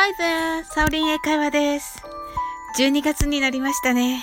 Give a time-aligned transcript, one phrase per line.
[0.00, 0.64] Hi there!
[0.64, 2.04] サオリン英会話です。
[2.78, 4.22] 12月になりましたね。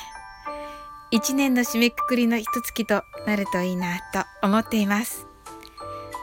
[1.11, 5.27] 1年の締めくくりの一月となるといいなと思っています。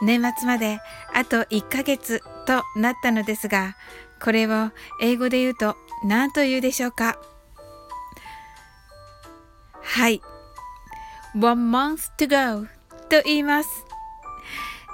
[0.01, 0.81] 年末まで
[1.13, 3.77] あと1ヶ月となったのですが、
[4.23, 4.71] これを
[5.03, 7.19] 英語で言うと何と言うでしょうか
[9.83, 10.23] はい。
[11.35, 12.67] one month to go
[13.11, 13.85] と言います。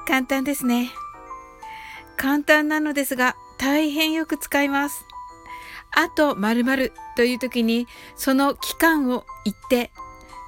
[0.09, 0.91] 簡単ですね。
[2.17, 5.05] 簡単なのですが大変よく使います。
[5.91, 9.91] あと〇〇という時にその期間を言って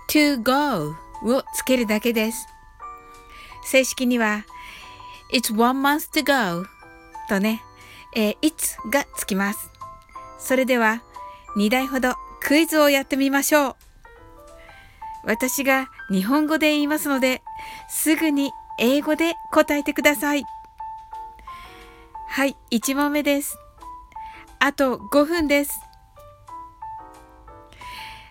[0.09, 2.47] to go をつけるだけです。
[3.65, 4.45] 正式には
[5.33, 6.67] It's one month to go
[7.29, 7.63] とね、
[8.15, 9.71] えー、It's がつきます。
[10.39, 11.03] それでは
[11.57, 13.77] 2台ほどクイズをやってみましょう。
[15.25, 17.43] 私が日本語で言いますので、
[17.89, 20.45] すぐに英語で答えてください。
[22.33, 23.59] はい、1問目です。
[24.61, 25.81] あと5分です。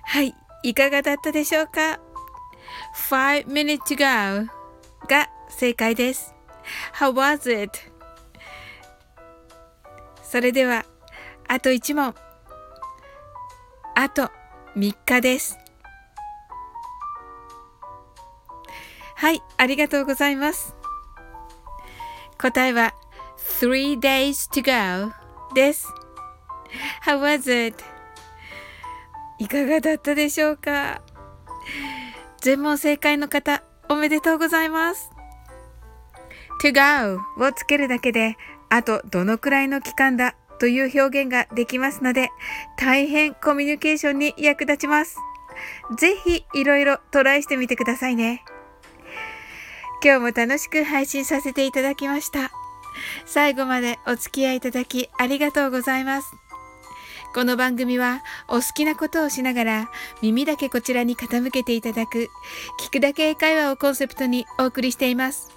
[0.03, 0.33] はい、
[0.64, 2.00] いかがだったでしょうか
[3.09, 4.50] ?5 minutes to go
[5.09, 6.33] が正解です。
[6.94, 7.78] How was it?
[10.23, 10.86] それでは、
[11.50, 12.16] あと1問。
[13.95, 14.31] あと
[14.78, 15.58] 3日です。
[19.16, 20.73] はい、ありがとうございます。
[22.38, 22.94] 答えは
[23.60, 25.12] three days to go
[25.54, 25.86] です。
[27.06, 27.84] How was it?
[29.38, 31.02] いかがだったでしょうか？
[32.42, 35.10] 全問正解の方、おめでとうございます。
[36.62, 38.38] to go をつけるだけで、
[38.70, 42.30] あとどのくらいの期間だという表現ができますので、
[42.78, 45.18] 大変コミュニケーションに役立ちます。
[45.98, 48.46] ぜひいろいろトライしてみてくださいね。
[50.02, 52.52] 今日も楽しく配信させていただきました。
[53.26, 56.28] 最後までお付き合いいただきありがとうございます。
[57.34, 62.28] この番組はお好きなことをしながら耳だけこちらに傾けていただく
[62.81, 65.52] 聞くだけ英会話をコンセプトにお送りしています。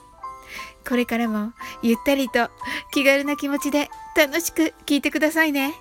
[0.87, 1.53] これからも
[1.83, 2.51] ゆったりと
[2.93, 5.75] 気軽な気持ちで楽しく聞いてくださいね。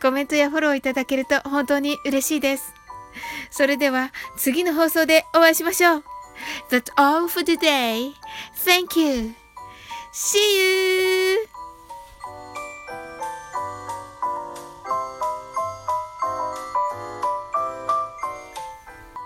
[0.00, 2.74] コメントやフォローいただけると本当に嬉しいです。
[3.50, 6.04] それでは次の放送でお会いしましょう。
[6.70, 8.12] That's all for today.
[8.64, 9.41] Thank you.
[10.14, 10.71] See you.